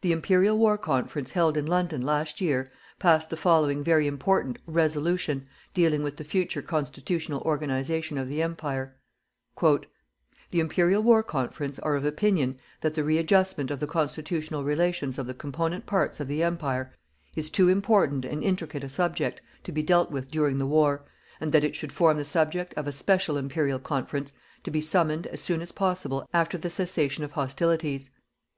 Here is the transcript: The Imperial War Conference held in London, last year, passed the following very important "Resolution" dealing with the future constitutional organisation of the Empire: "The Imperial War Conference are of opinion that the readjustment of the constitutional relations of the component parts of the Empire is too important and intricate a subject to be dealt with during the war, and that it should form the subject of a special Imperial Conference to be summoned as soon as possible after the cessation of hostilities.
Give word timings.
The 0.00 0.10
Imperial 0.10 0.58
War 0.58 0.76
Conference 0.76 1.30
held 1.30 1.56
in 1.56 1.64
London, 1.64 2.02
last 2.02 2.40
year, 2.40 2.72
passed 2.98 3.30
the 3.30 3.36
following 3.36 3.84
very 3.84 4.08
important 4.08 4.58
"Resolution" 4.66 5.46
dealing 5.72 6.02
with 6.02 6.16
the 6.16 6.24
future 6.24 6.60
constitutional 6.60 7.40
organisation 7.42 8.18
of 8.18 8.28
the 8.28 8.42
Empire: 8.42 8.96
"The 9.62 10.58
Imperial 10.58 11.04
War 11.04 11.22
Conference 11.22 11.78
are 11.78 11.94
of 11.94 12.04
opinion 12.04 12.58
that 12.80 12.96
the 12.96 13.04
readjustment 13.04 13.70
of 13.70 13.78
the 13.78 13.86
constitutional 13.86 14.64
relations 14.64 15.18
of 15.18 15.28
the 15.28 15.34
component 15.34 15.86
parts 15.86 16.18
of 16.18 16.26
the 16.26 16.42
Empire 16.42 16.92
is 17.36 17.48
too 17.48 17.68
important 17.68 18.24
and 18.24 18.42
intricate 18.42 18.82
a 18.82 18.88
subject 18.88 19.40
to 19.62 19.70
be 19.70 19.84
dealt 19.84 20.10
with 20.10 20.32
during 20.32 20.58
the 20.58 20.66
war, 20.66 21.04
and 21.40 21.52
that 21.52 21.62
it 21.62 21.76
should 21.76 21.92
form 21.92 22.16
the 22.16 22.24
subject 22.24 22.74
of 22.74 22.88
a 22.88 22.90
special 22.90 23.36
Imperial 23.36 23.78
Conference 23.78 24.32
to 24.64 24.72
be 24.72 24.80
summoned 24.80 25.28
as 25.28 25.40
soon 25.40 25.60
as 25.62 25.70
possible 25.70 26.28
after 26.34 26.58
the 26.58 26.68
cessation 26.68 27.22
of 27.22 27.30
hostilities. 27.30 28.10